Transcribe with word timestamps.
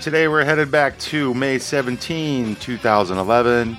Today 0.00 0.28
we're 0.28 0.46
headed 0.46 0.70
back 0.70 0.98
to 1.00 1.34
May 1.34 1.58
17, 1.58 2.56
2011. 2.56 3.76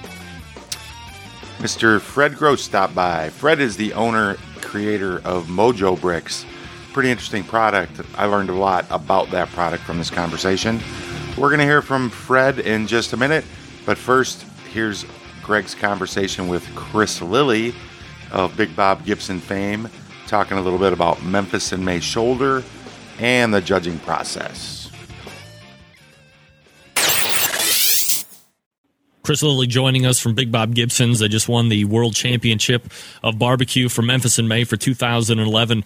Mr. 1.57 1.99
Fred 1.99 2.35
Grosse 2.35 2.63
stopped 2.63 2.93
by. 2.93 3.29
Fred 3.29 3.59
is 3.59 3.75
the 3.75 3.91
owner, 3.93 4.37
creator 4.61 5.17
of 5.25 5.47
Mojo 5.47 5.99
Bricks. 5.99 6.45
Pretty 6.93 7.09
interesting 7.09 7.43
product. 7.43 8.01
I 8.13 8.25
learned 8.25 8.51
a 8.51 8.53
lot 8.53 8.85
about 8.91 9.31
that 9.31 9.49
product 9.49 9.83
from 9.83 9.97
this 9.97 10.11
conversation. 10.11 10.79
We're 11.39 11.49
going 11.49 11.57
to 11.57 11.65
hear 11.65 11.81
from 11.81 12.11
Fred 12.11 12.59
in 12.59 12.85
just 12.85 13.13
a 13.13 13.17
minute, 13.17 13.43
but 13.87 13.97
first, 13.97 14.43
here's 14.71 15.07
Greg's 15.41 15.73
conversation 15.73 16.47
with 16.47 16.63
Chris 16.75 17.19
Lilly 17.19 17.73
of 18.31 18.55
Big 18.55 18.75
Bob 18.75 19.05
Gibson 19.05 19.39
fame, 19.39 19.89
talking 20.27 20.59
a 20.59 20.61
little 20.61 20.77
bit 20.77 20.93
about 20.93 21.23
Memphis 21.23 21.73
in 21.73 21.83
May 21.83 21.99
shoulder 21.99 22.63
and 23.17 23.51
the 23.51 23.59
judging 23.59 23.97
process. 23.99 24.80
Chris 29.23 29.43
Lilly 29.43 29.67
joining 29.67 30.05
us 30.05 30.19
from 30.19 30.33
Big 30.33 30.51
Bob 30.51 30.73
Gibson's. 30.73 31.19
They 31.19 31.27
just 31.27 31.47
won 31.47 31.69
the 31.69 31.85
World 31.85 32.15
Championship 32.15 32.91
of 33.23 33.37
Barbecue 33.37 33.87
for 33.87 34.01
Memphis 34.01 34.39
in 34.39 34.47
May 34.47 34.63
for 34.63 34.77
2011. 34.77 35.83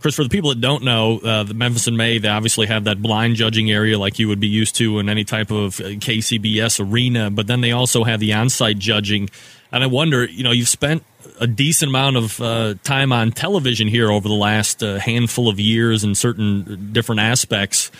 Chris, 0.00 0.16
for 0.16 0.24
the 0.24 0.28
people 0.28 0.50
that 0.50 0.60
don't 0.60 0.82
know, 0.82 1.20
uh, 1.20 1.44
the 1.44 1.54
Memphis 1.54 1.86
in 1.86 1.96
May, 1.96 2.18
they 2.18 2.28
obviously 2.28 2.66
have 2.66 2.84
that 2.84 3.00
blind 3.00 3.36
judging 3.36 3.70
area 3.70 3.96
like 3.96 4.18
you 4.18 4.26
would 4.26 4.40
be 4.40 4.48
used 4.48 4.74
to 4.76 4.98
in 4.98 5.08
any 5.08 5.22
type 5.22 5.52
of 5.52 5.78
uh, 5.78 5.84
KCBS 5.84 6.84
arena, 6.84 7.30
but 7.30 7.46
then 7.46 7.60
they 7.60 7.70
also 7.70 8.02
have 8.02 8.18
the 8.18 8.32
on 8.32 8.50
site 8.50 8.80
judging. 8.80 9.30
And 9.70 9.84
I 9.84 9.86
wonder, 9.86 10.24
you 10.24 10.42
know, 10.42 10.50
you've 10.50 10.68
spent 10.68 11.04
a 11.38 11.46
decent 11.46 11.90
amount 11.90 12.16
of 12.16 12.40
uh, 12.40 12.74
time 12.82 13.12
on 13.12 13.30
television 13.30 13.86
here 13.86 14.10
over 14.10 14.26
the 14.26 14.34
last 14.34 14.82
uh, 14.82 14.98
handful 14.98 15.48
of 15.48 15.60
years 15.60 16.02
in 16.02 16.16
certain 16.16 16.90
different 16.92 17.20
aspects. 17.20 17.92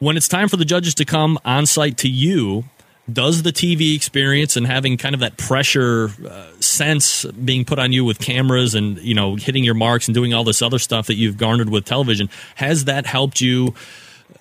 When 0.00 0.16
it's 0.16 0.28
time 0.28 0.48
for 0.48 0.56
the 0.56 0.64
judges 0.64 0.94
to 0.96 1.04
come 1.04 1.38
on 1.44 1.66
site 1.66 1.98
to 1.98 2.08
you, 2.08 2.64
does 3.12 3.42
the 3.42 3.52
TV 3.52 3.94
experience 3.94 4.56
and 4.56 4.66
having 4.66 4.96
kind 4.96 5.14
of 5.14 5.20
that 5.20 5.36
pressure 5.36 6.10
uh, 6.26 6.46
sense 6.60 7.24
being 7.24 7.64
put 7.64 7.78
on 7.78 7.92
you 7.92 8.04
with 8.04 8.18
cameras 8.18 8.74
and 8.74 8.98
you 8.98 9.14
know 9.14 9.36
hitting 9.36 9.64
your 9.64 9.74
marks 9.74 10.08
and 10.08 10.14
doing 10.14 10.34
all 10.34 10.44
this 10.44 10.62
other 10.62 10.78
stuff 10.78 11.06
that 11.06 11.14
you've 11.14 11.36
garnered 11.36 11.70
with 11.70 11.84
television 11.84 12.28
has 12.56 12.84
that 12.84 13.06
helped 13.06 13.40
you 13.40 13.74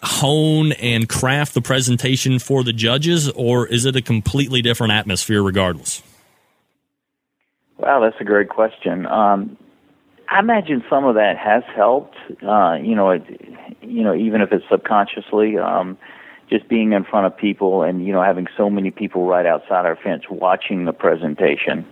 hone 0.03 0.73
and 0.73 1.07
craft 1.09 1.53
the 1.53 1.61
presentation 1.61 2.39
for 2.39 2.63
the 2.63 2.73
judges 2.73 3.29
or 3.31 3.65
is 3.67 3.85
it 3.85 3.95
a 3.95 4.01
completely 4.01 4.61
different 4.61 4.93
atmosphere 4.93 5.41
regardless 5.41 6.03
Wow, 7.77 7.99
that's 7.99 8.19
a 8.19 8.23
great 8.23 8.49
question. 8.49 9.05
Um, 9.05 9.57
I 10.29 10.39
imagine 10.39 10.83
some 10.89 11.05
of 11.05 11.15
that 11.15 11.38
has 11.38 11.63
helped. 11.75 12.15
Uh, 12.41 12.77
you 12.81 12.95
know, 12.95 13.11
it, 13.11 13.23
you 13.81 14.03
know, 14.03 14.15
even 14.15 14.41
if 14.41 14.51
it's 14.51 14.65
subconsciously. 14.69 15.57
Um, 15.57 15.97
just 16.50 16.67
being 16.70 16.94
in 16.94 17.03
front 17.03 17.26
of 17.26 17.38
people 17.38 17.84
and 17.84 18.06
you 18.06 18.14
know 18.14 18.23
having 18.23 18.48
so 18.56 18.70
many 18.70 18.92
people 18.92 19.28
right 19.28 19.45
outside 19.45 19.86
our 19.86 19.95
fence 19.95 20.23
watching 20.30 20.86
the 20.86 20.94
presentation. 20.94 21.86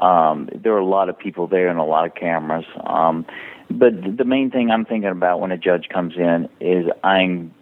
Um, 0.00 0.48
there 0.54 0.72
are 0.74 0.78
a 0.78 0.86
lot 0.86 1.08
of 1.08 1.18
people 1.18 1.46
there 1.46 1.68
and 1.68 1.78
a 1.78 1.84
lot 1.84 2.06
of 2.06 2.14
cameras. 2.14 2.66
Um, 2.86 3.26
but 3.70 4.16
the 4.16 4.24
main 4.24 4.50
thing 4.50 4.70
I'm 4.70 4.84
thinking 4.84 5.10
about 5.10 5.40
when 5.40 5.50
a 5.50 5.58
judge 5.58 5.88
comes 5.92 6.14
in 6.16 6.48
is 6.60 6.86
I'm 7.02 7.52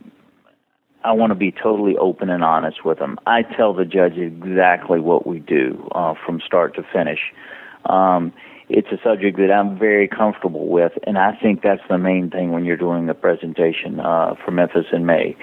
I 1.04 1.12
want 1.12 1.30
to 1.30 1.36
be 1.36 1.52
totally 1.52 1.96
open 1.96 2.30
and 2.30 2.42
honest 2.42 2.84
with 2.84 2.98
them. 2.98 3.16
I 3.26 3.42
tell 3.42 3.72
the 3.72 3.84
judge 3.84 4.16
exactly 4.16 4.98
what 4.98 5.24
we 5.26 5.38
do 5.38 5.88
uh, 5.94 6.14
from 6.24 6.40
start 6.44 6.74
to 6.74 6.82
finish. 6.92 7.20
Um, 7.84 8.32
it's 8.68 8.88
a 8.90 8.98
subject 9.04 9.36
that 9.38 9.52
I'm 9.52 9.78
very 9.78 10.08
comfortable 10.08 10.66
with, 10.66 10.92
and 11.04 11.16
I 11.16 11.36
think 11.40 11.62
that's 11.62 11.82
the 11.88 11.98
main 11.98 12.30
thing 12.30 12.50
when 12.50 12.64
you're 12.64 12.76
doing 12.76 13.08
a 13.08 13.14
presentation 13.14 14.00
uh, 14.00 14.34
for 14.44 14.50
Memphis 14.50 14.86
in 14.92 15.06
May. 15.06 15.36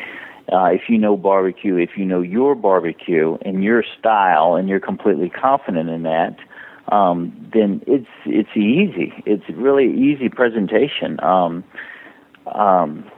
Uh, 0.52 0.66
if 0.66 0.82
you 0.90 0.98
know 0.98 1.16
barbecue, 1.16 1.78
if 1.78 1.92
you 1.96 2.06
know 2.06 2.22
your 2.22 2.54
barbecue 2.54 3.38
and 3.46 3.64
your 3.64 3.84
style, 3.98 4.56
and 4.56 4.68
you're 4.68 4.80
completely 4.80 5.30
confident 5.30 5.90
in 5.90 6.04
that, 6.04 6.38
um, 6.92 7.50
then 7.54 7.82
it's 7.88 8.08
it's 8.26 8.56
easy. 8.56 9.14
It's 9.26 9.44
really 9.56 9.90
easy 9.94 10.30
presentation. 10.30 11.20
Um, 11.24 11.64
um, 12.54 13.10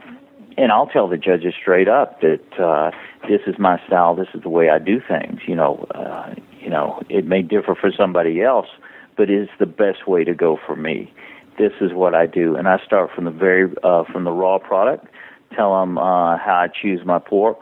and 0.56 0.72
I'll 0.72 0.86
tell 0.86 1.08
the 1.08 1.16
judges 1.16 1.54
straight 1.60 1.88
up 1.88 2.20
that 2.20 2.58
uh, 2.58 2.90
this 3.28 3.40
is 3.46 3.58
my 3.58 3.80
style. 3.86 4.14
This 4.14 4.28
is 4.34 4.42
the 4.42 4.48
way 4.48 4.70
I 4.70 4.78
do 4.78 5.00
things. 5.06 5.40
You 5.46 5.56
know, 5.56 5.86
uh, 5.94 6.34
you 6.60 6.70
know, 6.70 7.02
it 7.08 7.26
may 7.26 7.42
differ 7.42 7.74
for 7.74 7.90
somebody 7.90 8.40
else, 8.40 8.68
but 9.16 9.30
it's 9.30 9.50
the 9.58 9.66
best 9.66 10.06
way 10.06 10.24
to 10.24 10.32
go 10.32 10.58
for 10.64 10.76
me. 10.76 11.12
This 11.58 11.72
is 11.80 11.92
what 11.92 12.14
I 12.14 12.26
do, 12.26 12.54
and 12.54 12.68
I 12.68 12.78
start 12.84 13.10
from 13.14 13.24
the 13.24 13.30
very 13.30 13.70
uh, 13.82 14.04
from 14.04 14.24
the 14.24 14.32
raw 14.32 14.58
product 14.58 15.06
tell 15.54 15.78
them 15.80 15.98
uh, 15.98 16.38
how 16.38 16.64
I 16.64 16.68
choose 16.68 17.04
my 17.04 17.18
pork, 17.18 17.60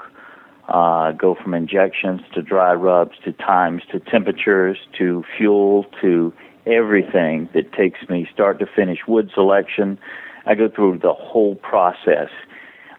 uh, 0.69 1.13
go 1.13 1.35
from 1.35 1.55
injections 1.55 2.23
to 2.35 2.43
dry 2.43 2.73
rubs 2.73 3.17
to 3.25 3.33
times 3.33 3.83
to 3.93 4.01
temperatures 4.01 4.79
to 4.99 5.25
fuel 5.37 5.85
to 6.01 6.33
everything 6.67 7.49
that 7.55 7.73
takes 7.73 8.09
me 8.09 8.27
start 8.33 8.59
to 8.59 8.67
finish 8.67 9.01
wood 9.07 9.31
selection. 9.35 9.99
I 10.47 10.55
go 10.55 10.69
through 10.69 10.99
the 10.99 11.13
whole 11.13 11.57
process. 11.57 12.31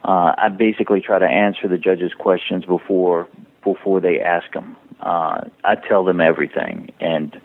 Uh, 0.03 0.35
I 0.37 0.49
basically 0.49 1.01
try 1.01 1.17
to 1.17 1.25
answer 1.25 1.67
the 1.67 1.77
judges' 1.77 2.13
questions 2.17 2.65
before 2.65 3.27
before 3.63 3.99
they 3.99 4.19
ask 4.19 4.51
them. 4.53 4.77
Uh, 5.01 5.41
I 5.63 5.75
tell 5.75 6.05
them 6.05 6.21
everything, 6.21 6.91
and 6.99 7.39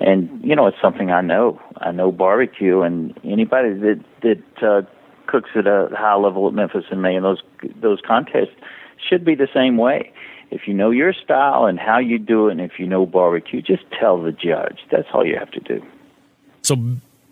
and 0.00 0.42
you 0.42 0.56
know 0.56 0.66
it's 0.66 0.80
something 0.80 1.10
I 1.10 1.20
know. 1.20 1.60
I 1.76 1.92
know 1.92 2.10
barbecue, 2.10 2.80
and 2.80 3.18
anybody 3.24 3.74
that 3.74 4.04
that 4.22 4.62
uh, 4.66 4.82
cooks 5.28 5.50
at 5.54 5.66
a 5.66 5.88
high 5.92 6.16
level 6.16 6.48
at 6.48 6.54
Memphis 6.54 6.84
in 6.90 7.00
May, 7.00 7.14
and 7.14 7.24
those 7.24 7.42
those 7.80 8.00
contests 8.04 8.56
should 9.08 9.24
be 9.24 9.36
the 9.36 9.48
same 9.54 9.76
way. 9.76 10.12
If 10.50 10.66
you 10.66 10.74
know 10.74 10.90
your 10.90 11.12
style 11.12 11.66
and 11.66 11.78
how 11.78 11.98
you 11.98 12.18
do 12.18 12.48
it, 12.48 12.52
and 12.52 12.60
if 12.60 12.78
you 12.78 12.86
know 12.86 13.06
barbecue, 13.06 13.60
just 13.60 13.84
tell 13.98 14.20
the 14.20 14.32
judge. 14.32 14.78
That's 14.90 15.06
all 15.12 15.24
you 15.24 15.38
have 15.38 15.50
to 15.52 15.60
do. 15.60 15.84
So, 16.62 16.76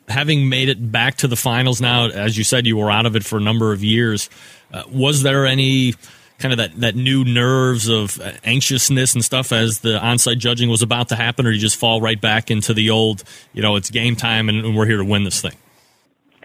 having 0.09 0.49
made 0.49 0.69
it 0.69 0.93
back 0.93 1.17
to 1.17 1.29
the 1.29 1.37
finals 1.37 1.81
now, 1.81 2.09
as 2.09 2.37
you 2.39 2.45
said, 2.45 2.67
you 2.67 2.77
were 2.77 2.91
out 2.91 3.07
of 3.07 3.17
it 3.17 3.25
for 3.25 3.39
a 3.39 3.41
number 3.41 3.73
of 3.73 3.83
years. 3.83 4.29
Uh, 4.73 4.83
was 4.93 5.23
there 5.23 5.47
any 5.47 5.95
kind 6.39 6.53
of 6.53 6.59
that, 6.59 6.79
that 6.81 6.95
new 6.95 7.25
nerves 7.25 7.89
of 7.89 8.21
anxiousness 8.45 9.15
and 9.15 9.25
stuff 9.25 9.53
as 9.53 9.81
the 9.81 9.99
on-site 9.99 10.39
judging 10.39 10.69
was 10.69 10.83
about 10.83 11.09
to 11.09 11.17
happen, 11.17 11.47
or 11.47 11.51
you 11.51 11.59
just 11.59 11.77
fall 11.77 12.01
right 12.01 12.21
back 12.21 12.51
into 12.51 12.75
the 12.75 12.91
old, 12.91 13.25
you 13.55 13.63
know, 13.63 13.77
it's 13.77 13.89
game 13.91 14.15
time 14.15 14.51
and, 14.51 14.65
and 14.65 14.77
we're 14.77 14.87
here 14.87 14.99
to 14.99 15.05
win 15.05 15.25
this 15.25 15.41
thing? 15.41 15.55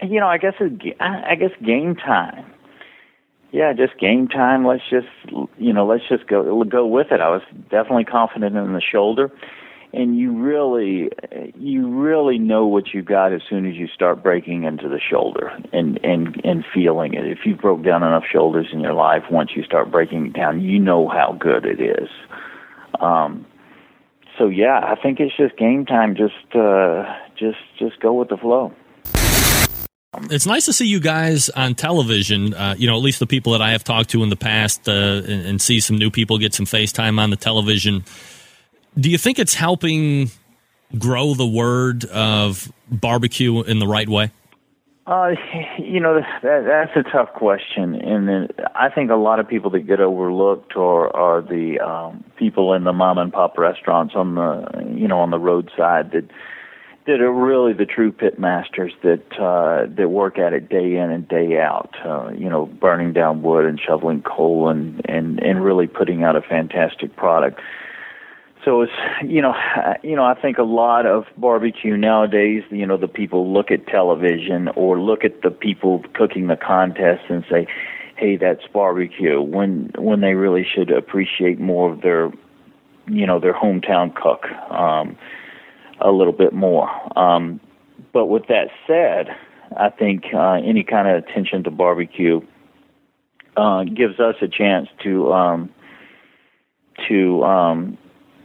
You 0.02 0.20
know, 0.20 0.28
I 0.28 0.38
guess 0.38 0.54
it, 0.60 0.96
I 1.00 1.34
guess 1.34 1.50
game 1.64 1.96
time. 1.96 2.46
Yeah, 3.52 3.74
just 3.74 3.98
game 3.98 4.28
time. 4.28 4.66
Let's 4.66 4.82
just 4.88 5.08
you 5.58 5.72
know, 5.72 5.86
let's 5.86 6.04
just 6.08 6.26
go 6.26 6.64
go 6.64 6.86
with 6.86 7.08
it. 7.10 7.20
I 7.20 7.28
was 7.28 7.42
definitely 7.70 8.04
confident 8.04 8.56
in 8.56 8.72
the 8.72 8.80
shoulder, 8.80 9.30
and 9.92 10.16
you 10.16 10.32
really 10.32 11.10
you 11.58 11.86
really 11.88 12.38
know 12.38 12.66
what 12.66 12.94
you 12.94 13.02
got 13.02 13.32
as 13.32 13.42
soon 13.48 13.66
as 13.66 13.74
you 13.74 13.88
start 13.88 14.22
breaking 14.22 14.64
into 14.64 14.88
the 14.88 14.98
shoulder 14.98 15.50
and 15.72 16.00
and 16.02 16.40
and 16.44 16.64
feeling 16.72 17.12
it. 17.12 17.26
If 17.26 17.40
you've 17.44 17.60
broke 17.60 17.84
down 17.84 18.02
enough 18.02 18.24
shoulders 18.30 18.68
in 18.72 18.80
your 18.80 18.94
life, 18.94 19.24
once 19.30 19.50
you 19.54 19.62
start 19.64 19.90
breaking 19.90 20.26
it 20.28 20.32
down, 20.32 20.62
you 20.62 20.78
know 20.78 21.08
how 21.08 21.36
good 21.38 21.66
it 21.66 21.80
is. 21.80 22.08
Um, 23.00 23.44
so 24.38 24.48
yeah, 24.48 24.80
I 24.82 24.94
think 25.00 25.20
it's 25.20 25.36
just 25.36 25.58
game 25.58 25.84
time. 25.84 26.16
Just 26.16 26.56
uh, 26.56 27.04
just 27.38 27.58
just 27.78 28.00
go 28.00 28.14
with 28.14 28.30
the 28.30 28.38
flow. 28.38 28.72
It's 30.14 30.46
nice 30.46 30.66
to 30.66 30.74
see 30.74 30.86
you 30.86 31.00
guys 31.00 31.48
on 31.48 31.74
television. 31.74 32.52
Uh, 32.52 32.74
you 32.76 32.86
know, 32.86 32.96
at 32.96 33.02
least 33.02 33.18
the 33.18 33.26
people 33.26 33.52
that 33.52 33.62
I 33.62 33.70
have 33.70 33.82
talked 33.82 34.10
to 34.10 34.22
in 34.22 34.28
the 34.28 34.36
past, 34.36 34.86
uh, 34.86 34.92
and, 34.92 35.46
and, 35.46 35.62
see 35.62 35.80
some 35.80 35.96
new 35.96 36.10
people 36.10 36.36
get 36.36 36.52
some 36.52 36.66
FaceTime 36.66 37.18
on 37.18 37.30
the 37.30 37.36
television. 37.36 38.04
Do 38.98 39.08
you 39.08 39.16
think 39.16 39.38
it's 39.38 39.54
helping 39.54 40.30
grow 40.98 41.32
the 41.32 41.46
word 41.46 42.04
of 42.04 42.70
barbecue 42.90 43.62
in 43.62 43.78
the 43.78 43.86
right 43.86 44.08
way? 44.08 44.30
Uh, 45.06 45.30
you 45.78 45.98
know, 45.98 46.20
that, 46.42 46.42
that's 46.42 46.94
a 46.94 47.10
tough 47.10 47.32
question, 47.32 47.94
and 47.94 48.52
I 48.74 48.90
think 48.90 49.10
a 49.10 49.16
lot 49.16 49.40
of 49.40 49.48
people 49.48 49.70
that 49.70 49.80
get 49.80 50.00
overlooked 50.00 50.76
are 50.76 51.14
are 51.16 51.40
the 51.40 51.80
um, 51.80 52.22
people 52.36 52.74
in 52.74 52.84
the 52.84 52.92
mom 52.92 53.16
and 53.16 53.32
pop 53.32 53.56
restaurants 53.56 54.14
on 54.14 54.34
the 54.34 54.94
you 54.94 55.08
know 55.08 55.20
on 55.20 55.30
the 55.30 55.40
roadside 55.40 56.12
that 56.12 56.28
that 57.06 57.20
are 57.20 57.32
really 57.32 57.72
the 57.72 57.86
true 57.86 58.12
pit 58.12 58.38
masters 58.38 58.92
that 59.02 59.38
uh, 59.38 59.86
that 59.96 60.08
work 60.08 60.38
at 60.38 60.52
it 60.52 60.68
day 60.68 60.96
in 60.96 61.10
and 61.10 61.26
day 61.26 61.58
out. 61.58 61.94
Uh, 62.04 62.30
you 62.30 62.48
know, 62.48 62.66
burning 62.66 63.12
down 63.12 63.42
wood 63.42 63.64
and 63.64 63.80
shoveling 63.80 64.22
coal 64.22 64.68
and 64.68 65.00
and 65.08 65.42
and 65.42 65.64
really 65.64 65.86
putting 65.86 66.22
out 66.22 66.36
a 66.36 66.42
fantastic 66.42 67.16
product. 67.16 67.60
So 68.64 68.82
it's 68.82 68.92
you 69.24 69.42
know 69.42 69.54
you 70.02 70.14
know 70.14 70.24
I 70.24 70.34
think 70.34 70.58
a 70.58 70.62
lot 70.62 71.04
of 71.04 71.24
barbecue 71.36 71.96
nowadays 71.96 72.62
you 72.70 72.86
know 72.86 72.96
the 72.96 73.08
people 73.08 73.52
look 73.52 73.72
at 73.72 73.86
television 73.88 74.68
or 74.76 75.00
look 75.00 75.24
at 75.24 75.42
the 75.42 75.50
people 75.50 76.04
cooking 76.14 76.46
the 76.46 76.56
contests 76.56 77.24
and 77.28 77.44
say 77.50 77.66
hey 78.16 78.36
that's 78.36 78.64
barbecue 78.72 79.42
when 79.42 79.90
when 79.98 80.20
they 80.20 80.34
really 80.34 80.64
should 80.64 80.92
appreciate 80.92 81.58
more 81.58 81.92
of 81.92 82.02
their 82.02 82.30
you 83.08 83.26
know 83.26 83.40
their 83.40 83.54
hometown 83.54 84.14
cook 84.14 84.46
um 84.70 85.16
a 86.04 86.10
little 86.10 86.32
bit 86.32 86.52
more 86.52 86.88
um 87.18 87.60
but 88.12 88.26
with 88.26 88.46
that 88.48 88.68
said 88.86 89.28
I 89.76 89.90
think 89.90 90.24
uh 90.34 90.54
any 90.64 90.84
kind 90.84 91.08
of 91.08 91.22
attention 91.24 91.64
to 91.64 91.70
barbecue 91.70 92.40
uh 93.56 93.84
gives 93.84 94.20
us 94.20 94.36
a 94.40 94.48
chance 94.48 94.88
to 95.02 95.32
um 95.32 95.70
to 97.08 97.42
um 97.44 97.98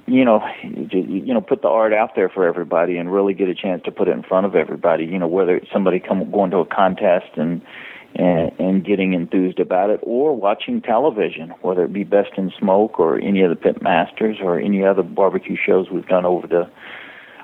you 0.08 0.24
know, 0.24 0.42
you 0.64 1.34
know, 1.34 1.42
put 1.42 1.62
the 1.62 1.68
art 1.68 1.94
out 1.94 2.16
there 2.16 2.30
for 2.30 2.48
everybody 2.48 2.98
and 2.98 3.12
really 3.12 3.34
get 3.34 3.50
a 3.50 3.56
chance 3.56 3.84
to 3.84 3.92
put 3.92 4.08
it 4.08 4.12
in 4.12 4.24
front 4.24 4.46
of 4.46 4.56
everybody. 4.56 5.04
You 5.04 5.20
know, 5.20 5.28
whether 5.28 5.58
it's 5.58 5.72
somebody 5.72 6.00
come 6.00 6.32
going 6.32 6.50
to 6.52 6.58
a 6.60 6.66
contest 6.66 7.36
and 7.36 7.62
and, 8.16 8.52
and 8.58 8.86
getting 8.86 9.14
enthused 9.14 9.60
about 9.60 9.90
it, 9.90 10.00
or 10.02 10.36
watching 10.36 10.82
television, 10.82 11.50
whether 11.62 11.84
it 11.84 11.94
be 11.94 12.04
Best 12.04 12.32
in 12.38 12.52
Smoke 12.58 13.00
or 13.00 13.20
any 13.20 13.42
of 13.42 13.50
the 13.50 13.56
Pit 13.56 13.82
Masters 13.82 14.38
or 14.42 14.58
any 14.60 14.84
other 14.84 15.04
barbecue 15.04 15.58
shows 15.58 15.92
we've 15.92 16.08
done 16.08 16.26
over 16.26 16.48
the 16.48 16.70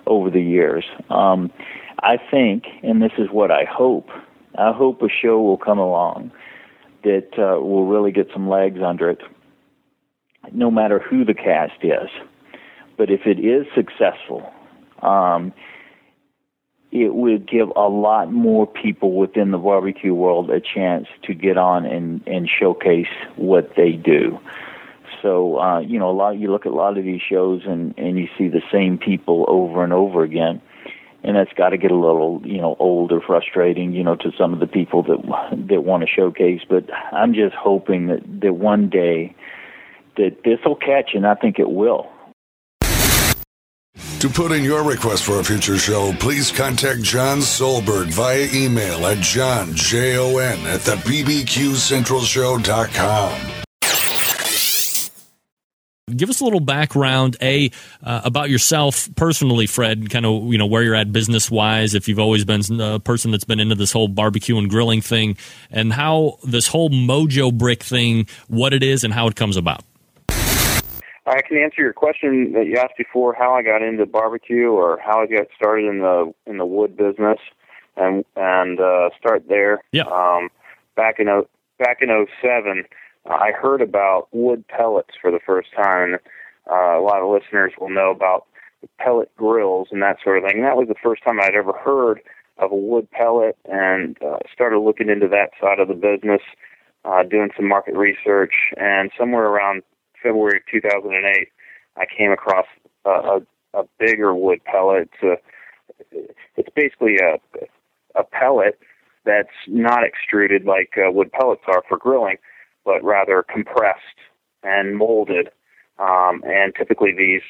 over 0.08 0.30
the 0.30 0.42
years. 0.42 0.86
Um, 1.10 1.52
I 2.02 2.18
think, 2.18 2.66
and 2.82 3.02
this 3.02 3.14
is 3.18 3.30
what 3.32 3.52
I 3.52 3.66
hope, 3.66 4.10
I 4.58 4.72
hope 4.72 5.02
a 5.02 5.10
show 5.10 5.42
will 5.42 5.58
come 5.58 5.80
along 5.80 6.32
that 7.04 7.30
uh, 7.38 7.60
will 7.60 7.86
really 7.86 8.12
get 8.12 8.28
some 8.32 8.50
legs 8.50 8.80
under 8.86 9.10
it, 9.10 9.20
no 10.52 10.72
matter 10.72 11.00
who 11.00 11.26
the 11.26 11.34
cast 11.34 11.84
is 11.84 12.10
but 12.98 13.10
if 13.10 13.26
it 13.26 13.40
is 13.40 13.66
successful, 13.76 14.52
um, 15.02 15.54
it 16.92 17.16
would 17.16 17.50
give 17.50 17.70
a 17.76 17.88
lot 17.88 18.32
more 18.32 18.68
people 18.68 19.14
within 19.14 19.52
the 19.52 19.58
barbecue 19.58 20.14
world 20.14 20.50
a 20.52 20.62
chance 20.62 21.08
to 21.24 21.34
get 21.34 21.58
on 21.58 21.86
and, 21.86 22.26
and 22.28 22.48
showcase 22.48 23.08
what 23.36 23.72
they 23.76 23.94
do. 23.94 24.40
So 25.24 25.58
uh, 25.58 25.80
you 25.80 25.98
know, 25.98 26.12
a 26.12 26.12
lot 26.12 26.38
you 26.38 26.52
look 26.52 26.68
at 26.68 26.74
a 26.74 26.76
lot 26.76 26.98
of 26.98 27.06
these 27.06 27.22
shows 27.22 27.62
and 27.66 27.98
and 27.98 28.20
you 28.20 28.28
see 28.38 28.50
the 28.50 28.62
same 28.72 29.00
people 29.00 29.46
over 29.48 29.84
and 29.84 29.94
over 29.94 30.24
again, 30.24 30.62
and 31.24 31.36
that's 31.38 31.54
got 31.54 31.70
to 31.70 31.78
get 31.78 31.92
a 31.92 31.96
little 31.96 32.42
you 32.44 32.62
know 32.62 32.76
old 32.78 33.14
or 33.14 33.22
frustrating, 33.22 33.94
you 33.94 34.04
know, 34.04 34.18
to 34.18 34.34
some 34.38 34.54
of 34.54 34.60
the 34.60 34.68
people 34.68 35.02
that 35.04 35.22
that 35.70 35.84
want 35.84 36.04
to 36.04 36.08
showcase. 36.08 36.60
But 36.70 36.92
I'm 37.14 37.34
just 37.34 37.56
hoping 37.56 38.08
that 38.08 38.20
that 38.42 38.56
one 38.56 38.90
day 38.90 39.34
that 40.18 40.44
this 40.44 40.60
will 40.66 40.76
catch, 40.76 41.12
and 41.16 41.26
I 41.26 41.36
think 41.36 41.58
it 41.58 41.72
will. 41.72 42.10
To 44.20 44.28
put 44.30 44.52
in 44.52 44.64
your 44.64 44.84
request 44.84 45.24
for 45.24 45.40
a 45.40 45.44
future 45.44 45.78
show, 45.78 46.12
please 46.14 46.52
contact 46.52 47.02
Jon 47.02 47.40
Solberg 47.40 48.08
via 48.08 48.48
email 48.54 49.06
at 49.06 49.20
jon, 49.20 49.76
J-O-N, 49.76 50.66
at 50.66 50.82
the 50.82 50.96
bbqcentralshow.com. 50.96 53.53
Give 56.18 56.30
us 56.30 56.42
a 56.42 56.44
little 56.44 56.60
background, 56.60 57.38
a 57.42 57.72
uh, 58.04 58.22
about 58.24 58.50
yourself 58.50 59.10
personally, 59.16 59.68
Fred. 59.68 60.10
Kind 60.10 60.26
of, 60.26 60.52
you 60.52 60.58
know, 60.58 60.66
where 60.66 60.84
you're 60.84 60.96
at 60.96 61.12
business 61.12 61.52
wise. 61.52 61.94
If 61.94 62.08
you've 62.08 62.20
always 62.20 62.46
been 62.46 62.62
a 62.80 63.00
person 63.00 63.32
that's 63.32 63.44
been 63.44 63.60
into 63.60 63.76
this 63.76 63.92
whole 63.92 64.08
barbecue 64.08 64.58
and 64.58 64.70
grilling 64.70 65.02
thing, 65.02 65.38
and 65.72 65.94
how 65.94 66.38
this 66.44 66.68
whole 66.68 66.90
Mojo 66.90 67.54
Brick 67.54 67.84
thing, 67.84 68.28
what 68.48 68.74
it 68.74 68.84
is, 68.84 69.04
and 69.04 69.14
how 69.14 69.28
it 69.28 69.36
comes 69.36 69.58
about. 69.58 69.84
I 71.26 71.42
can 71.42 71.58
answer 71.58 71.82
your 71.82 71.94
question 71.94 72.52
that 72.54 72.66
you 72.66 72.78
asked 72.78 72.98
before, 72.98 73.34
how 73.34 73.54
I 73.54 73.64
got 73.64 73.82
into 73.82 74.06
barbecue 74.06 74.70
or 74.70 75.00
how 75.00 75.22
I 75.22 75.28
got 75.28 75.48
started 75.56 75.86
in 75.86 76.00
the 76.00 76.34
in 76.46 76.58
the 76.58 76.66
wood 76.66 76.98
business, 76.98 77.40
and 77.96 78.26
and 78.36 78.80
uh, 78.80 79.10
start 79.18 79.48
there. 79.48 79.82
Yeah. 79.92 80.04
Um, 80.04 80.50
back 80.96 81.20
in 81.20 81.28
back 81.80 82.00
in 82.02 82.10
'07, 82.42 82.86
I 83.30 83.52
heard 83.52 83.82
about 83.82 84.28
wood 84.32 84.68
pellets 84.68 85.12
for 85.20 85.32
the 85.32 85.40
first 85.46 85.70
time. 85.74 86.18
Uh, 86.70 87.00
a 87.00 87.02
lot 87.02 87.22
of 87.22 87.30
listeners 87.30 87.74
will 87.80 87.90
know 87.90 88.12
about 88.12 88.46
pellet 89.00 89.34
grills 89.38 89.88
and 89.92 90.02
that 90.02 90.18
sort 90.24 90.38
of 90.38 90.44
thing. 90.44 90.58
And 90.58 90.66
that 90.66 90.78
was 90.78 90.88
the 90.88 90.96
first 91.02 91.24
time 91.24 91.40
I'd 91.40 91.56
ever 91.56 91.74
heard 91.74 92.22
of 92.58 92.72
a 92.72 92.76
wood 92.76 93.10
pellet, 93.10 93.58
and 93.66 94.18
uh, 94.22 94.38
started 94.54 94.80
looking 94.80 95.10
into 95.10 95.28
that 95.28 95.50
side 95.60 95.80
of 95.80 95.88
the 95.88 95.96
business, 95.96 96.42
uh, 97.04 97.24
doing 97.24 97.50
some 97.56 97.68
market 97.68 97.96
research, 97.96 98.54
and 98.78 99.12
somewhere 99.18 99.48
around 99.48 99.82
February 100.22 100.58
of 100.58 100.64
2008, 100.72 101.48
I 101.98 102.06
came 102.06 102.32
across 102.32 102.66
a, 103.06 103.10
a, 103.10 103.42
a 103.74 103.84
bigger 104.00 104.36
wood 104.36 104.64
pellet. 104.66 105.10
It's, 105.14 105.42
a, 106.12 106.18
it's 106.56 106.70
basically 106.76 107.18
a, 107.18 107.40
a 108.20 108.24
pellet 108.24 108.80
that's 109.26 109.50
not 109.68 110.04
extruded 110.04 110.66
like 110.66 110.94
uh, 110.98 111.12
wood 111.12 111.32
pellets 111.32 111.64
are 111.68 111.84
for 111.88 111.98
grilling, 111.98 112.38
but 112.86 113.04
rather 113.04 113.44
compressed 113.44 114.20
and 114.64 114.98
molded. 114.98 115.50
Um, 116.00 116.44
and 116.46 116.74
typically 116.76 117.14
these 117.16 117.42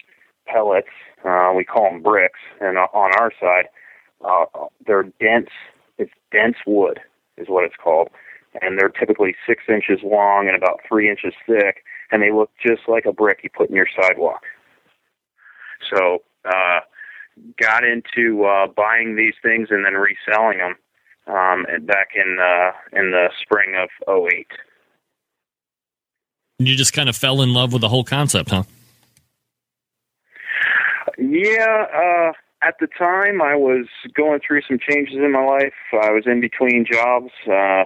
pellets, 0.45 0.89
uh, 1.25 1.53
we 1.56 1.63
call 1.63 1.89
them 1.89 2.01
bricks, 2.01 2.39
and 2.59 2.77
on 2.77 3.12
our 3.18 3.31
side, 3.39 3.68
uh, 4.25 4.45
they're 4.85 5.03
dense. 5.03 5.50
It's 5.97 6.12
dense 6.31 6.57
wood, 6.68 7.00
is 7.38 7.47
what 7.47 7.63
it's 7.63 7.75
called, 7.81 8.09
and 8.62 8.77
they're 8.77 8.89
typically 8.89 9.35
six 9.47 9.63
inches 9.69 10.00
long 10.03 10.47
and 10.47 10.57
about 10.57 10.81
three 10.88 11.09
inches 11.09 11.33
thick 11.47 11.83
and 12.13 12.21
they 12.21 12.31
look 12.31 12.51
just 12.63 12.83
like 12.88 13.06
a 13.06 13.12
brick 13.12 13.39
you 13.44 13.50
put 13.50 13.69
in 13.69 13.75
your 13.75 13.88
sidewalk. 14.00 14.44
So, 15.91 16.21
uh, 16.45 16.81
got 17.59 17.83
into 17.83 18.45
uh, 18.45 18.68
buying 18.68 19.15
these 19.15 19.33
things 19.41 19.69
and 19.71 19.83
then 19.83 19.95
reselling 19.95 20.59
them 20.59 20.75
um, 21.25 21.65
back 21.86 22.09
in 22.15 22.38
uh, 22.39 22.71
in 22.97 23.09
the 23.12 23.29
spring 23.41 23.75
of 23.75 23.89
08. 24.07 24.47
You 26.59 26.75
just 26.75 26.94
kind 26.94 27.09
of 27.09 27.15
fell 27.15 27.41
in 27.41 27.53
love 27.53 27.73
with 27.73 27.81
the 27.81 27.89
whole 27.89 28.03
concept, 28.03 28.51
huh? 28.51 28.63
Yeah, 31.17 31.85
uh, 31.94 32.31
at 32.61 32.75
the 32.79 32.88
time 32.88 33.41
I 33.41 33.55
was 33.55 33.88
going 34.15 34.39
through 34.45 34.61
some 34.67 34.79
changes 34.79 35.15
in 35.15 35.31
my 35.31 35.44
life. 35.44 35.73
I 35.94 36.11
was 36.11 36.23
in 36.25 36.41
between 36.41 36.85
jobs. 36.89 37.31
Uh, 37.47 37.85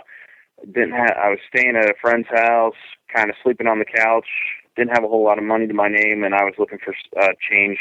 didn't 0.66 0.92
have. 0.94 1.12
I 1.18 1.30
was 1.30 1.40
staying 1.48 1.76
at 1.76 1.90
a 1.90 1.94
friend's 2.00 2.28
house, 2.30 2.76
kind 3.14 3.30
of 3.30 3.36
sleeping 3.44 3.68
on 3.68 3.80
the 3.80 3.86
couch. 3.86 4.28
Didn't 4.76 4.94
have 4.96 5.04
a 5.04 5.08
whole 5.08 5.24
lot 5.24 5.38
of 5.38 5.44
money 5.44 5.68
to 5.68 5.74
my 5.74 5.88
name, 5.88 6.24
and 6.24 6.36
I 6.36 6.44
was 6.44 6.54
looking 6.58 6.80
for 6.84 6.94
uh, 7.20 7.30
change. 7.50 7.80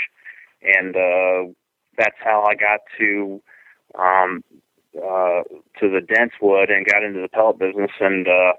And 0.63 0.97
uh, 0.97 1.53
that's 1.99 2.17
how 2.23 2.45
I 2.49 2.55
got 2.55 2.81
to 2.99 3.43
um, 3.99 4.45
uh, 4.97 5.43
to 5.81 5.91
the 5.91 6.01
dense 6.01 6.33
wood 6.41 6.71
and 6.71 6.87
got 6.87 7.03
into 7.03 7.21
the 7.21 7.29
pellet 7.29 7.59
business. 7.59 7.91
And 8.01 8.27
uh, 8.27 8.53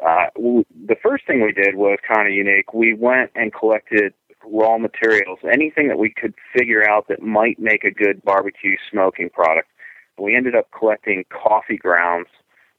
uh, 0.00 0.26
the 0.36 0.96
first 1.02 1.26
thing 1.26 1.42
we 1.42 1.52
did 1.52 1.76
was 1.76 1.98
kind 2.06 2.26
of 2.26 2.34
unique. 2.34 2.72
We 2.72 2.94
went 2.94 3.30
and 3.34 3.52
collected 3.52 4.14
raw 4.44 4.78
materials, 4.78 5.38
anything 5.50 5.88
that 5.88 5.98
we 5.98 6.10
could 6.10 6.34
figure 6.56 6.88
out 6.88 7.08
that 7.08 7.22
might 7.22 7.58
make 7.58 7.84
a 7.84 7.90
good 7.90 8.22
barbecue 8.24 8.76
smoking 8.90 9.30
product. 9.30 9.68
We 10.18 10.34
ended 10.36 10.54
up 10.54 10.68
collecting 10.76 11.24
coffee 11.30 11.76
grounds 11.76 12.28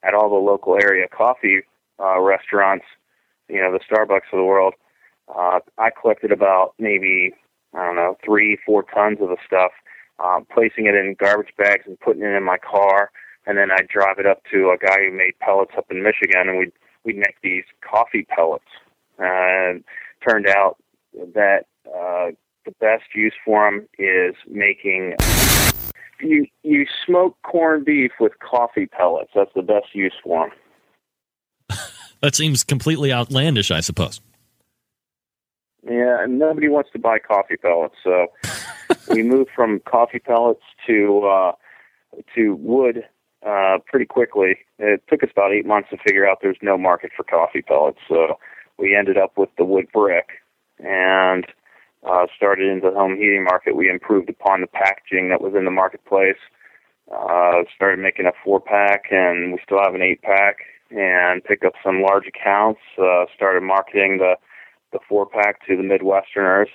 at 0.03 0.13
all 0.13 0.29
the 0.29 0.35
local 0.35 0.75
area 0.75 1.07
coffee 1.07 1.61
uh, 1.99 2.19
restaurants, 2.19 2.85
you 3.47 3.61
know, 3.61 3.71
the 3.71 3.79
Starbucks 3.79 4.31
of 4.31 4.37
the 4.37 4.43
world. 4.43 4.73
Uh, 5.33 5.59
I 5.77 5.89
collected 5.89 6.31
about 6.31 6.73
maybe 6.79 7.33
I 7.73 7.85
don't 7.85 7.95
know 7.95 8.17
three, 8.23 8.57
four 8.65 8.83
tons 8.83 9.19
of 9.21 9.29
the 9.29 9.37
stuff, 9.45 9.71
um, 10.23 10.45
placing 10.53 10.85
it 10.85 10.95
in 10.95 11.15
garbage 11.19 11.53
bags 11.57 11.83
and 11.85 11.99
putting 11.99 12.23
it 12.23 12.35
in 12.35 12.43
my 12.43 12.57
car, 12.57 13.11
and 13.45 13.57
then 13.57 13.71
I'd 13.71 13.87
drive 13.87 14.19
it 14.19 14.25
up 14.25 14.43
to 14.51 14.71
a 14.71 14.77
guy 14.77 15.05
who 15.05 15.11
made 15.11 15.39
pellets 15.39 15.71
up 15.77 15.85
in 15.89 16.03
Michigan, 16.03 16.49
and 16.49 16.59
we'd 16.59 16.73
we'd 17.03 17.17
make 17.17 17.35
these 17.41 17.63
coffee 17.81 18.25
pellets. 18.29 18.65
And 19.19 19.83
turned 20.27 20.47
out 20.47 20.77
that 21.33 21.65
uh, 21.87 22.31
the 22.65 22.71
best 22.79 23.03
use 23.13 23.33
for 23.45 23.69
them 23.69 23.87
is 23.97 24.35
making 24.47 25.15
you 26.19 26.47
you 26.63 26.85
smoke 27.05 27.37
corned 27.43 27.85
beef 27.85 28.11
with 28.19 28.33
coffee 28.39 28.85
pellets. 28.85 29.31
That's 29.35 29.51
the 29.55 29.61
best 29.61 29.93
use 29.93 30.13
for 30.23 30.49
them. 31.69 31.77
that 32.21 32.35
seems 32.35 32.63
completely 32.63 33.11
outlandish, 33.11 33.71
I 33.71 33.81
suppose. 33.81 34.21
Yeah, 35.85 36.23
and 36.23 36.39
nobody 36.39 36.69
wants 36.69 36.91
to 36.93 36.99
buy 36.99 37.19
coffee 37.19 37.57
pellets, 37.57 37.95
so 38.03 38.27
we 39.09 39.21
moved 39.21 39.51
from 39.53 39.81
coffee 39.81 40.19
pellets 40.19 40.63
to 40.87 41.25
uh, 41.25 41.51
to 42.35 42.55
wood 42.55 43.03
uh, 43.45 43.77
pretty 43.85 44.05
quickly. 44.05 44.57
It 44.79 45.03
took 45.09 45.23
us 45.23 45.29
about 45.31 45.53
eight 45.53 45.65
months 45.65 45.89
to 45.89 45.97
figure 45.97 46.27
out 46.27 46.39
there's 46.41 46.57
no 46.61 46.77
market 46.77 47.11
for 47.15 47.23
coffee 47.23 47.61
pellets, 47.61 47.99
so 48.07 48.39
we 48.77 48.95
ended 48.95 49.17
up 49.17 49.37
with 49.37 49.49
the 49.57 49.65
wood 49.65 49.87
brick, 49.93 50.29
and 50.79 51.45
uh, 52.05 52.25
started 52.35 52.69
into 52.69 52.89
the 52.89 52.95
home 52.95 53.15
heating 53.15 53.43
market, 53.43 53.75
we 53.75 53.89
improved 53.89 54.29
upon 54.29 54.61
the 54.61 54.67
packaging 54.67 55.29
that 55.29 55.41
was 55.41 55.53
in 55.55 55.65
the 55.65 55.71
marketplace. 55.71 56.39
Uh, 57.11 57.63
started 57.75 57.99
making 57.99 58.25
a 58.25 58.31
four 58.43 58.59
pack, 58.59 59.05
and 59.11 59.53
we 59.53 59.59
still 59.63 59.79
have 59.83 59.95
an 59.95 60.01
eight 60.01 60.21
pack, 60.21 60.57
and 60.89 61.43
picked 61.43 61.65
up 61.65 61.73
some 61.83 62.01
large 62.01 62.25
accounts. 62.27 62.79
Uh, 62.97 63.25
started 63.35 63.61
marketing 63.63 64.17
the 64.17 64.35
the 64.91 64.99
four 65.09 65.25
pack 65.25 65.65
to 65.67 65.75
the 65.75 65.83
Midwesterners. 65.83 66.67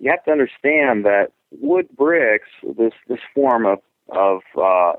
You 0.00 0.10
have 0.10 0.24
to 0.24 0.30
understand 0.30 1.04
that 1.04 1.28
wood 1.50 1.88
bricks, 1.96 2.48
this 2.76 2.92
this 3.08 3.20
form 3.34 3.66
of 3.66 3.78
of 4.08 4.40
uh, 4.60 4.92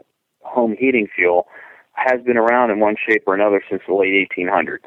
home 0.48 0.75
heating 0.77 1.08
fuel, 1.13 1.48
has 1.94 2.22
been 2.22 2.38
around 2.38 2.72
in 2.72 2.80
one 2.80 2.96
shape 2.96 3.24
or 3.27 3.36
another 3.36 3.62
since 3.70 3.82
the 3.88 3.94
late 3.94 4.30
1800s. 4.38 4.80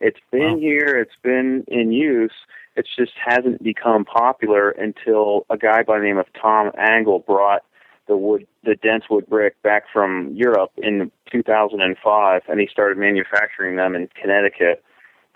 It's 0.00 0.20
been 0.30 0.54
wow. 0.54 0.58
here, 0.58 0.96
it's 0.98 1.16
been 1.22 1.64
in 1.68 1.92
use. 1.92 2.32
It 2.76 2.86
just 2.96 3.12
hasn't 3.24 3.62
become 3.62 4.04
popular 4.04 4.70
until 4.70 5.44
a 5.50 5.56
guy 5.56 5.82
by 5.82 5.98
the 5.98 6.04
name 6.04 6.18
of 6.18 6.26
Tom 6.40 6.70
Angle 6.78 7.20
brought 7.20 7.64
the 8.06 8.16
wood, 8.16 8.46
the 8.64 8.76
dense 8.76 9.04
wood 9.10 9.26
brick 9.28 9.60
back 9.62 9.84
from 9.92 10.32
Europe 10.34 10.70
in 10.76 11.10
2005, 11.30 12.42
and 12.48 12.60
he 12.60 12.68
started 12.70 12.98
manufacturing 12.98 13.76
them 13.76 13.94
in 13.94 14.08
Connecticut, 14.20 14.82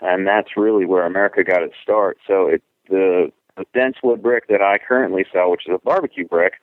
and 0.01 0.27
that's 0.27 0.57
really 0.57 0.85
where 0.85 1.05
America 1.05 1.43
got 1.43 1.63
its 1.63 1.75
start. 1.81 2.17
So 2.27 2.47
it, 2.47 2.63
the, 2.89 3.31
the 3.55 3.65
dense 3.73 3.97
wood 4.03 4.21
brick 4.23 4.47
that 4.47 4.61
I 4.61 4.77
currently 4.77 5.25
sell, 5.31 5.51
which 5.51 5.67
is 5.67 5.75
a 5.75 5.85
barbecue 5.85 6.27
brick, 6.27 6.53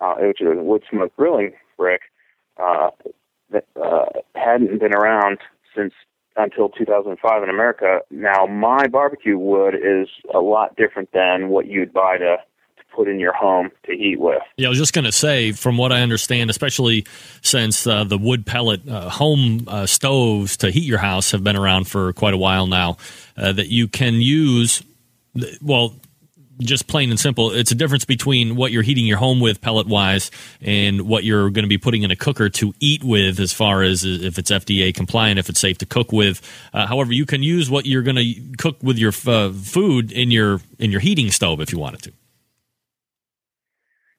uh, 0.00 0.14
which 0.20 0.40
is 0.40 0.48
a 0.48 0.62
wood 0.62 0.82
smoke 0.88 1.14
grilling 1.16 1.52
brick, 1.76 2.02
uh, 2.56 2.90
that 3.50 3.66
uh, 3.80 4.06
hadn't 4.34 4.80
been 4.80 4.94
around 4.94 5.38
since 5.76 5.92
until 6.36 6.70
2005 6.70 7.42
in 7.42 7.50
America. 7.50 8.00
Now, 8.10 8.46
my 8.46 8.86
barbecue 8.86 9.36
wood 9.36 9.74
is 9.74 10.08
a 10.34 10.38
lot 10.38 10.76
different 10.76 11.10
than 11.12 11.48
what 11.48 11.66
you'd 11.66 11.92
buy 11.92 12.16
to 12.18 12.38
put 12.94 13.08
in 13.08 13.18
your 13.18 13.32
home 13.32 13.70
to 13.84 13.96
heat 13.96 14.20
with. 14.20 14.42
Yeah, 14.56 14.66
I 14.66 14.70
was 14.70 14.78
just 14.78 14.92
going 14.92 15.04
to 15.04 15.12
say, 15.12 15.52
from 15.52 15.78
what 15.78 15.92
I 15.92 16.02
understand, 16.02 16.50
especially 16.50 17.06
since 17.40 17.86
uh, 17.86 18.04
the 18.04 18.18
wood 18.18 18.46
pellet 18.46 18.86
uh, 18.88 19.08
home 19.08 19.64
uh, 19.66 19.86
stoves 19.86 20.56
to 20.58 20.70
heat 20.70 20.84
your 20.84 20.98
house 20.98 21.30
have 21.32 21.42
been 21.42 21.56
around 21.56 21.88
for 21.88 22.12
quite 22.12 22.34
a 22.34 22.38
while 22.38 22.66
now, 22.66 22.96
uh, 23.36 23.52
that 23.52 23.68
you 23.68 23.88
can 23.88 24.14
use. 24.14 24.82
Well, 25.62 25.94
just 26.60 26.86
plain 26.86 27.10
and 27.10 27.18
simple, 27.18 27.50
it's 27.50 27.70
a 27.70 27.74
difference 27.74 28.04
between 28.04 28.56
what 28.56 28.72
you're 28.72 28.82
heating 28.82 29.06
your 29.06 29.18
home 29.18 29.40
with 29.40 29.60
pellet 29.60 29.86
wise 29.86 30.30
and 30.60 31.02
what 31.02 31.24
you're 31.24 31.50
going 31.50 31.64
to 31.64 31.68
be 31.68 31.78
putting 31.78 32.02
in 32.02 32.10
a 32.10 32.16
cooker 32.16 32.48
to 32.48 32.74
eat 32.80 33.02
with, 33.02 33.40
as 33.40 33.52
far 33.52 33.82
as 33.82 34.04
if 34.04 34.38
it's 34.38 34.50
FDA 34.50 34.94
compliant, 34.94 35.38
if 35.38 35.48
it's 35.48 35.60
safe 35.60 35.78
to 35.78 35.86
cook 35.86 36.12
with. 36.12 36.40
Uh, 36.72 36.86
however, 36.86 37.12
you 37.12 37.26
can 37.26 37.42
use 37.42 37.70
what 37.70 37.86
you're 37.86 38.02
going 38.02 38.16
to 38.16 38.56
cook 38.58 38.76
with 38.82 38.98
your 38.98 39.12
uh, 39.26 39.52
food 39.52 40.12
in 40.12 40.30
your 40.30 40.60
in 40.78 40.90
your 40.90 41.00
heating 41.00 41.30
stove 41.30 41.60
if 41.60 41.72
you 41.72 41.78
wanted 41.78 42.02
to. 42.02 42.12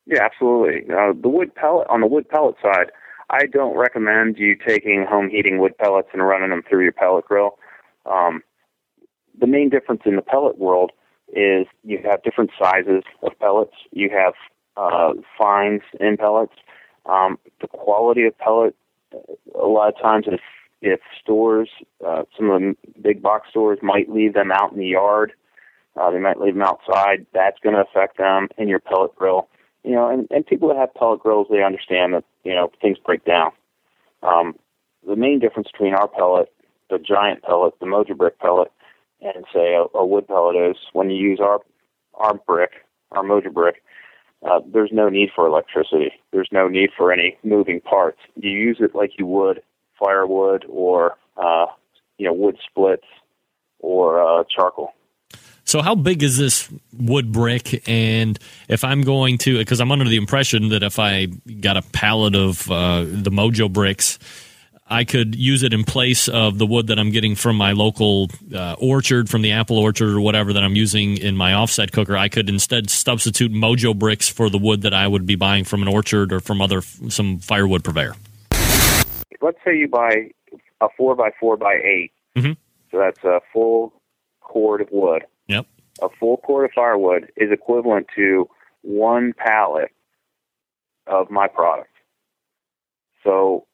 Yeah, 0.06 0.24
absolutely. 0.24 0.94
Uh, 0.94 1.14
the 1.20 1.30
wood 1.30 1.56
pellet 1.56 1.88
on 1.90 2.02
the 2.02 2.08
wood 2.08 2.28
pellet 2.28 2.56
side, 2.62 2.92
I 3.30 3.46
don't 3.46 3.78
recommend 3.78 4.38
you 4.38 4.56
taking 4.56 5.06
home 5.08 5.30
heating 5.30 5.60
wood 5.60 5.78
pellets 5.78 6.10
and 6.14 6.26
running 6.26 6.50
them 6.50 6.62
through 6.70 6.84
your 6.84 6.92
pellet 6.92 7.26
grill. 7.26 7.58
Um, 8.06 8.44
the 9.40 9.48
main 9.48 9.70
difference 9.70 10.02
in 10.06 10.16
the 10.16 10.22
pellet 10.22 10.58
world 10.58 10.92
is 11.36 11.68
you 11.84 12.00
have 12.04 12.24
different 12.24 12.52
sizes 12.60 13.04
of 13.22 13.38
pellets. 13.40 13.76
You 13.92 14.10
have 14.10 14.34
uh, 14.78 15.14
fines 15.38 15.82
in 16.00 16.18
pellets. 16.18 16.54
Um, 17.06 17.38
the 17.62 17.68
quality 17.68 18.26
of 18.26 18.38
pellet, 18.38 18.76
a 19.60 19.68
lot 19.68 19.94
of 19.94 20.02
times, 20.02 20.26
if 20.28 20.42
if 20.82 21.00
stores, 21.22 21.70
uh, 22.06 22.24
some 22.38 22.50
of 22.50 22.62
the 22.62 22.76
big 23.02 23.22
box 23.22 23.50
stores 23.50 23.80
might 23.82 24.10
leave 24.10 24.34
them 24.34 24.52
out 24.52 24.74
in 24.74 24.80
the 24.80 24.88
yard, 24.88 25.32
uh, 25.96 26.12
they 26.12 26.20
might 26.20 26.40
leave 26.40 26.56
them 26.56 26.64
outside. 26.64 27.26
That's 27.34 27.58
going 27.64 27.76
to 27.76 27.82
affect 27.82 28.18
them 28.18 28.50
in 28.58 28.68
your 28.68 28.80
pellet 28.80 29.16
grill. 29.16 29.48
You 29.84 29.92
know, 29.92 30.10
and, 30.10 30.28
and 30.30 30.46
people 30.46 30.68
that 30.70 30.78
have 30.78 30.94
pellet 30.94 31.22
grills, 31.22 31.48
they 31.50 31.64
understand 31.64 32.14
that 32.14 32.24
you 32.44 32.54
know 32.54 32.72
things 32.82 32.98
break 33.06 33.26
down. 33.26 33.52
Um, 34.22 34.56
the 35.06 35.16
main 35.16 35.40
difference 35.40 35.70
between 35.72 35.94
our 35.94 36.08
pellet, 36.08 36.52
the 36.90 37.00
giant 37.00 37.44
pellet, 37.44 37.74
the 37.80 37.86
Mojo 37.86 38.16
Brick 38.16 38.40
pellet, 38.40 38.72
and 39.24 39.46
say 39.54 39.76
a, 39.76 39.86
a 39.98 40.06
wood 40.06 40.28
pellet 40.28 40.56
is 40.56 40.78
when 40.94 41.10
you 41.10 41.18
use 41.18 41.40
our 41.40 41.60
our 42.16 42.36
brick, 42.36 42.72
our 43.12 43.24
Mojo 43.24 43.52
brick, 43.52 43.84
uh, 44.44 44.60
there's 44.72 44.92
no 44.92 45.10
need 45.10 45.30
for 45.36 45.48
electricity. 45.48 46.12
There's 46.32 46.50
no 46.52 46.68
need 46.68 46.92
for 46.96 47.12
any 47.12 47.38
moving 47.44 47.82
parts. 47.82 48.20
You 48.36 48.52
use 48.52 48.78
it 48.80 48.94
like 48.94 49.12
you 49.18 49.26
would 49.26 49.62
firewood 49.98 50.66
or 50.70 51.18
uh, 51.38 51.68
you 52.18 52.28
know 52.28 52.34
wood 52.34 52.58
splits 52.70 53.06
or 53.80 54.22
uh, 54.22 54.44
charcoal. 54.54 54.94
So, 55.66 55.82
how 55.82 55.96
big 55.96 56.24
is 56.24 56.38
this 56.38 56.70
wood 56.98 57.32
brick? 57.32 57.88
And 57.88 58.38
if 58.68 58.84
I'm 58.84 59.02
going 59.02 59.38
to, 59.40 59.58
because 59.58 59.80
I'm 59.80 59.92
under 59.92 60.06
the 60.06 60.18
impression 60.18 60.70
that 60.70 60.84
if 60.84 61.00
I 61.00 61.28
got 61.62 61.78
a 61.78 61.82
pallet 61.82 62.36
of 62.36 62.70
uh, 62.70 63.04
the 63.04 63.32
Mojo 63.32 63.72
bricks 63.72 64.20
I 64.88 65.06
could 65.06 65.36
use 65.36 65.64
it 65.64 65.74
in 65.74 65.86
place 65.86 66.28
of 66.28 66.58
the 66.58 66.66
wood 66.66 66.88
that 66.88 67.00
I'm 67.00 67.12
getting 67.12 67.36
from 67.36 67.56
my 67.56 67.72
local 67.72 68.30
uh, 68.54 68.76
orchard, 68.80 69.30
from 69.30 69.42
the 69.42 69.52
apple 69.54 69.78
orchard 69.78 70.10
or 70.10 70.20
whatever 70.20 70.52
that 70.54 70.64
I'm 70.64 70.76
using 70.76 71.18
in 71.18 71.38
my 71.38 71.54
offset 71.54 71.92
cooker. 71.92 72.18
I 72.18 72.28
could 72.28 72.50
instead 72.50 72.90
substitute 72.90 73.52
Mojo 73.52 73.98
bricks 73.98 74.28
for 74.28 74.50
the 74.50 74.58
wood 74.58 74.82
that 74.82 74.94
I 74.94 75.08
would 75.08 75.26
be 75.26 75.36
buying 75.36 75.64
from 75.64 75.82
an 75.82 75.88
orchard 75.88 76.34
or 76.34 76.40
from 76.42 76.62
other 76.62 76.82
some 76.82 77.40
firewood 77.40 77.84
purveyor. 77.84 78.16
Let's 79.42 79.58
say 79.66 79.78
you 79.78 79.88
buy 79.88 80.32
a 80.82 80.88
four 80.98 81.16
by 81.16 81.32
four 81.40 81.58
by 81.58 81.76
8 81.76 82.12
mm-hmm. 82.38 82.52
so 82.92 82.98
that's 82.98 83.24
a 83.24 83.40
full 83.52 83.94
cord 84.42 84.82
of 84.82 84.90
wood. 84.92 85.24
Yep. 85.48 85.66
A 86.02 86.10
full 86.20 86.38
cord 86.38 86.66
of 86.66 86.72
firewood 86.74 87.32
is 87.38 87.52
equivalent 87.52 88.08
to 88.16 88.50
one 88.82 89.34
pallet 89.38 89.92
of 91.08 91.30
my 91.30 91.48
product. 91.48 91.90
So 93.24 93.66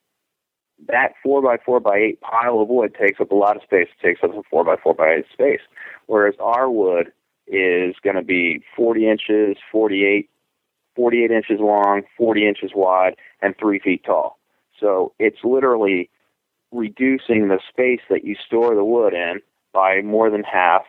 that 0.87 1.13
four 1.21 1.41
by 1.41 1.57
four 1.63 1.79
by 1.79 1.97
eight 1.97 2.21
pile 2.21 2.59
of 2.61 2.67
wood 2.67 2.95
takes 2.99 3.19
up 3.19 3.31
a 3.31 3.35
lot 3.35 3.55
of 3.55 3.63
space. 3.63 3.87
It 4.01 4.07
takes 4.07 4.23
up 4.23 4.35
a 4.35 4.41
four 4.49 4.63
by 4.63 4.75
four 4.81 4.93
by 4.93 5.15
eight 5.19 5.25
space. 5.31 5.61
Whereas 6.07 6.35
our 6.39 6.69
wood 6.69 7.11
is 7.47 7.95
going 8.03 8.15
to 8.15 8.23
be 8.23 8.63
40 8.75 9.09
inches, 9.09 9.57
48, 9.71 10.29
48 10.95 11.31
inches 11.31 11.59
long, 11.59 12.03
40 12.17 12.47
inches 12.47 12.71
wide, 12.75 13.15
and 13.41 13.55
three 13.57 13.79
feet 13.79 14.03
tall. 14.05 14.37
So 14.79 15.13
it's 15.19 15.39
literally 15.43 16.09
reducing 16.71 17.47
the 17.47 17.59
space 17.69 18.01
that 18.09 18.23
you 18.23 18.35
store 18.45 18.75
the 18.75 18.83
wood 18.83 19.13
in 19.13 19.41
by 19.73 20.01
more 20.01 20.29
than 20.29 20.43
half. 20.43 20.83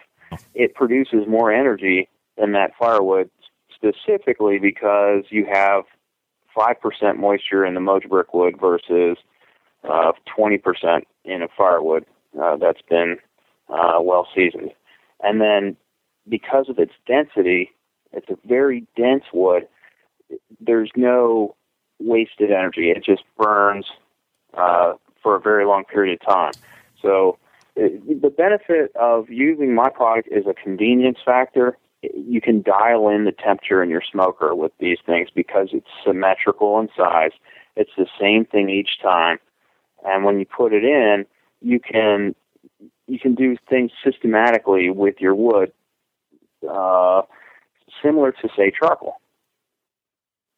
It 0.54 0.74
produces 0.74 1.26
more 1.26 1.50
energy 1.52 2.08
than 2.36 2.52
that 2.52 2.72
firewood 2.78 3.30
specifically 3.74 4.58
because 4.58 5.24
you 5.30 5.46
have 5.50 5.84
5% 6.56 7.16
moisture 7.16 7.64
in 7.64 7.74
the 7.74 7.80
Mojo 7.80 8.08
brick 8.08 8.34
wood 8.34 8.56
versus 8.60 9.16
of 9.84 10.14
20% 10.36 11.02
in 11.24 11.42
a 11.42 11.48
firewood 11.56 12.04
uh, 12.40 12.56
that's 12.56 12.82
been 12.88 13.16
uh, 13.68 13.98
well 14.00 14.26
seasoned. 14.34 14.72
And 15.22 15.40
then 15.40 15.76
because 16.28 16.68
of 16.68 16.78
its 16.78 16.92
density, 17.06 17.70
it's 18.12 18.28
a 18.28 18.36
very 18.46 18.86
dense 18.96 19.24
wood. 19.32 19.66
There's 20.60 20.90
no 20.96 21.56
wasted 21.98 22.50
energy. 22.50 22.90
It 22.90 23.04
just 23.04 23.22
burns 23.36 23.86
uh, 24.54 24.94
for 25.22 25.36
a 25.36 25.40
very 25.40 25.66
long 25.66 25.84
period 25.84 26.20
of 26.20 26.26
time. 26.26 26.52
So 27.00 27.38
it, 27.76 28.22
the 28.22 28.30
benefit 28.30 28.94
of 28.96 29.30
using 29.30 29.74
my 29.74 29.90
product 29.90 30.28
is 30.30 30.46
a 30.46 30.54
convenience 30.54 31.18
factor. 31.24 31.76
You 32.02 32.40
can 32.40 32.62
dial 32.62 33.08
in 33.08 33.24
the 33.24 33.32
temperature 33.32 33.82
in 33.82 33.90
your 33.90 34.02
smoker 34.10 34.54
with 34.54 34.72
these 34.80 34.98
things 35.04 35.28
because 35.34 35.68
it's 35.72 35.86
symmetrical 36.04 36.80
in 36.80 36.88
size. 36.96 37.32
It's 37.76 37.90
the 37.96 38.06
same 38.18 38.44
thing 38.44 38.70
each 38.70 39.00
time 39.02 39.38
and 40.04 40.24
when 40.24 40.38
you 40.38 40.46
put 40.46 40.72
it 40.72 40.84
in, 40.84 41.26
you 41.60 41.80
can 41.80 42.34
you 43.06 43.18
can 43.18 43.34
do 43.34 43.56
things 43.68 43.90
systematically 44.04 44.90
with 44.90 45.16
your 45.20 45.34
wood, 45.34 45.72
uh, 46.68 47.22
similar 48.02 48.32
to 48.32 48.48
say 48.56 48.72
charcoal. 48.78 49.16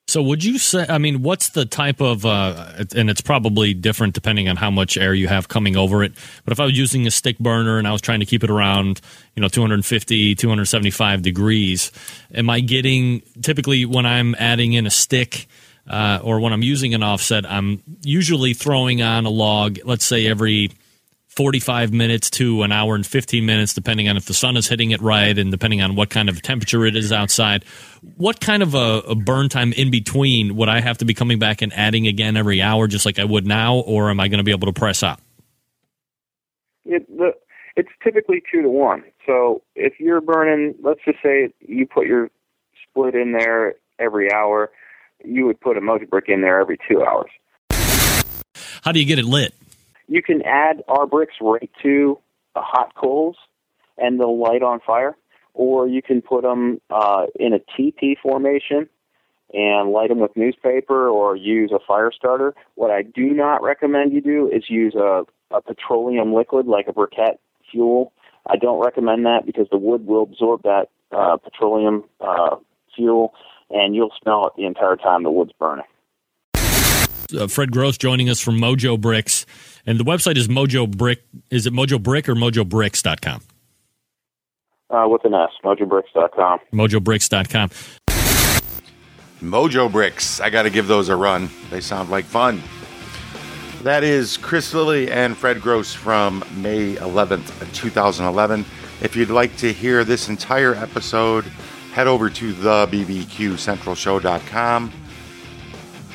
So, 0.09 0.21
would 0.23 0.45
you 0.45 0.59
say? 0.59 0.85
I 0.89 0.99
mean, 0.99 1.23
what's 1.23 1.49
the 1.49 1.65
type 1.65 2.03
of? 2.03 2.27
Uh, 2.27 2.85
and 2.95 3.09
it's 3.09 3.23
probably 3.23 3.73
different 3.73 4.13
depending 4.13 4.47
on 4.47 4.57
how 4.57 4.71
much 4.71 4.99
air 4.99 5.15
you 5.15 5.29
have 5.29 5.49
coming 5.49 5.75
over 5.75 6.03
it. 6.03 6.13
But 6.45 6.53
if 6.53 6.61
I 6.61 6.67
was 6.67 6.77
using 6.77 7.07
a 7.07 7.11
stick 7.11 7.39
burner 7.39 7.79
and 7.79 7.89
I 7.89 7.93
was 7.93 8.03
trying 8.03 8.21
to 8.21 8.27
keep 8.27 8.45
it 8.45 8.51
around, 8.51 9.01
you 9.35 9.41
know, 9.41 9.49
250, 9.49 10.35
275 10.35 11.23
degrees, 11.23 11.93
am 12.35 12.51
I 12.51 12.61
getting 12.61 13.23
typically 13.41 13.87
when 13.87 14.05
I'm 14.05 14.35
adding 14.39 14.75
in 14.75 14.87
a 14.87 14.91
stick? 14.91 15.47
Uh, 15.89 16.21
or 16.23 16.41
when 16.41 16.53
I'm 16.53 16.63
using 16.63 16.95
an 16.95 17.03
offset, 17.03 17.51
I'm 17.51 17.83
usually 18.03 18.55
throwing 18.55 19.03
on 19.03 19.27
a 19.27 19.31
log, 19.31 19.79
let's 19.85 20.05
say 20.05 20.27
every 20.27 20.71
45 21.29 21.93
minutes 21.93 22.29
to 22.31 22.63
an 22.63 22.73
hour 22.73 22.95
and 22.95 23.07
15 23.07 23.47
minutes, 23.47 23.73
depending 23.73 24.09
on 24.09 24.19
if 24.19 24.27
the 24.27 24.35
sun 24.35 24.57
is 24.57 24.69
hitting 24.69 24.91
it 24.91 25.01
right 25.01 25.37
and 25.39 25.51
depending 25.51 25.81
on 25.81 25.97
what 25.97 26.11
kind 26.11 26.29
of 26.29 26.43
temperature 26.43 26.85
it 26.85 26.95
is 26.95 27.11
outside. 27.11 27.65
What 28.17 28.39
kind 28.39 28.63
of 28.63 28.75
a, 28.75 29.03
a 29.09 29.15
burn 29.15 29.49
time 29.49 29.73
in 29.73 29.91
between 29.91 30.57
would 30.57 30.69
I 30.69 30.81
have 30.81 30.99
to 30.99 31.07
be 31.07 31.15
coming 31.15 31.39
back 31.39 31.63
and 31.63 31.73
adding 31.73 32.07
again 32.07 32.37
every 32.37 32.61
hour, 32.61 32.87
just 32.87 33.07
like 33.07 33.19
I 33.19 33.25
would 33.25 33.47
now, 33.47 33.77
or 33.77 34.11
am 34.11 34.21
I 34.21 34.29
going 34.29 34.39
to 34.39 34.45
be 34.45 34.51
able 34.51 34.67
to 34.67 34.79
press 34.79 35.03
up? 35.03 35.23
It, 36.85 37.09
the, 37.09 37.33
it's 37.77 37.89
typically 38.05 38.43
two 38.53 38.61
to 38.61 38.69
one. 38.69 39.03
So 39.27 39.63
if 39.75 39.95
you're 39.99 40.21
burning, 40.21 40.75
let's 40.83 41.01
just 41.05 41.19
say 41.23 41.53
you 41.61 41.87
put 41.87 42.07
your 42.07 42.29
split 42.91 43.15
in 43.15 43.33
there 43.33 43.77
every 43.99 44.31
hour, 44.31 44.71
you 45.25 45.47
would 45.47 45.61
put 45.61 45.77
a 45.77 45.81
mojo 45.81 46.09
brick 46.09 46.29
in 46.29 46.41
there 46.41 46.61
every 46.61 46.79
two 46.89 47.03
hours. 47.03 47.31
How 48.83 48.93
do 48.93 48.99
you 48.99 49.07
get 49.07 49.19
it 49.19 49.25
lit? 49.25 49.55
You 50.09 50.23
can 50.23 50.43
add 50.43 50.83
our 50.89 51.07
bricks 51.07 51.35
right 51.41 51.71
to 51.83 52.19
the 52.55 52.61
hot 52.61 52.95
coals, 52.95 53.37
and 53.97 54.19
they'll 54.19 54.39
light 54.39 54.63
on 54.63 54.81
fire. 54.81 55.17
Or 55.55 55.87
you 55.87 56.03
can 56.03 56.23
put 56.23 56.43
them 56.43 56.81
uh, 56.91 57.27
in 57.39 57.53
a 57.53 57.59
TP 57.59 58.17
formation 58.23 58.89
and 59.53 59.91
light 59.91 60.09
them 60.09 60.19
with 60.19 60.37
newspaper 60.37 61.09
or 61.09 61.37
use 61.37 61.71
a 61.73 61.79
fire 61.87 62.11
starter. 62.11 62.55
What 62.75 62.91
I 62.91 63.03
do 63.03 63.31
not 63.31 63.63
recommend 63.63 64.13
you 64.13 64.21
do 64.21 64.49
is 64.49 64.65
use 64.69 64.95
a, 64.95 65.25
a 65.51 65.61
petroleum 65.61 66.33
liquid 66.35 66.67
like 66.67 66.89
a 66.89 66.93
briquette 66.93 67.39
fuel. 67.71 68.13
I 68.47 68.57
don't 68.57 68.83
recommend 68.83 69.27
that 69.27 69.47
because 69.47 69.67
the 69.71 69.77
wood 69.77 70.07
will 70.07 70.23
absorb 70.23 70.63
that 70.63 70.87
uh, 71.13 71.37
petroleum 71.37 72.05
uh, 72.21 72.57
fuel 72.97 73.35
and 73.71 73.95
you'll 73.95 74.13
smell 74.23 74.47
it 74.47 74.53
the 74.57 74.65
entire 74.65 74.97
time 74.97 75.23
the 75.23 75.31
wood's 75.31 75.53
burning. 75.59 75.85
Uh, 76.57 77.47
Fred 77.47 77.73
Grosse 77.73 77.97
joining 77.97 78.29
us 78.29 78.41
from 78.41 78.59
Mojo 78.59 79.01
Bricks, 79.01 79.47
and 79.87 79.99
the 79.99 80.05
website 80.05 80.37
is 80.37 80.49
Mojo 80.49 80.91
Brick. 80.91 81.23
Is 81.51 81.67
it 81.67 81.73
Mojo 81.73 82.03
Brick 82.03 82.29
or 82.29 82.35
MojoBricks.com? 82.35 83.41
Uh, 84.91 85.09
with 85.09 85.25
an 85.25 85.33
S, 85.33 85.51
MojoBricks.com. 85.65 86.61
MojoBricks.com. 86.73 86.79
Mojo 86.79 87.03
Bricks.com. 87.03 87.71
Mojo 89.41 89.91
Bricks. 89.91 90.41
I 90.41 90.51
got 90.51 90.63
to 90.63 90.71
give 90.71 90.87
those 90.87 91.09
a 91.09 91.17
run. 91.17 91.49
They 91.71 91.81
sound 91.81 92.11
like 92.11 92.25
fun. 92.25 92.63
That 93.83 94.05
is 94.05 94.37
Chris 94.37 94.73
Lilly 94.73 95.11
and 95.11 95.37
Fred 95.37 95.61
Grosse 95.61 95.93
from 95.93 96.45
May 96.55 96.95
11th, 96.95 97.73
2011. 97.75 98.65
If 99.01 99.17
you'd 99.17 99.31
like 99.31 99.57
to 99.57 99.73
hear 99.73 100.05
this 100.05 100.29
entire 100.29 100.75
episode, 100.77 101.45
head 101.93 102.07
over 102.07 102.31
to 102.31 102.53
the 102.53 102.87
bbqcentralshow.com. 102.89 104.93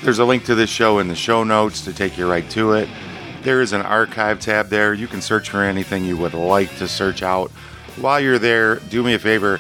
There's 0.03 0.19
a 0.19 0.25
link 0.25 0.45
to 0.45 0.55
this 0.55 0.69
show 0.69 0.99
in 0.99 1.07
the 1.07 1.15
show 1.15 1.43
notes 1.43 1.83
to 1.85 1.93
take 1.93 2.17
you 2.17 2.29
right 2.29 2.49
to 2.51 2.73
it. 2.73 2.89
There 3.43 3.61
is 3.61 3.73
an 3.73 3.81
archive 3.81 4.39
tab 4.39 4.69
there. 4.69 4.93
You 4.93 5.07
can 5.07 5.21
search 5.21 5.49
for 5.49 5.63
anything 5.63 6.03
you 6.03 6.17
would 6.17 6.33
like 6.33 6.75
to 6.77 6.87
search 6.87 7.23
out. 7.23 7.51
While 7.95 8.19
you're 8.19 8.39
there, 8.39 8.75
do 8.75 9.03
me 9.03 9.13
a 9.13 9.19
favor 9.19 9.59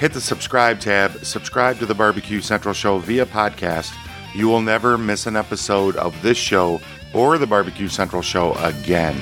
hit 0.00 0.14
the 0.14 0.20
subscribe 0.20 0.80
tab, 0.80 1.22
subscribe 1.22 1.78
to 1.78 1.84
the 1.84 1.94
Barbecue 1.94 2.40
Central 2.40 2.72
Show 2.72 2.98
via 3.00 3.26
podcast. 3.26 3.94
You 4.34 4.48
will 4.48 4.62
never 4.62 4.96
miss 4.96 5.26
an 5.26 5.36
episode 5.36 5.94
of 5.96 6.20
this 6.22 6.38
show 6.38 6.80
or 7.12 7.36
the 7.36 7.46
Barbecue 7.46 7.88
Central 7.88 8.22
Show 8.22 8.54
again. 8.54 9.14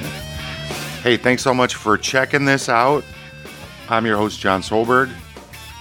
Hey, 1.02 1.16
thanks 1.16 1.42
so 1.42 1.52
much 1.52 1.74
for 1.74 1.98
checking 1.98 2.44
this 2.44 2.68
out. 2.68 3.02
I'm 3.88 4.06
your 4.06 4.16
host, 4.16 4.38
Jon 4.38 4.62
Solberg. 4.62 5.12